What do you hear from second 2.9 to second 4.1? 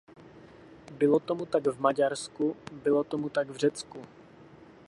tomu tak v Řecku.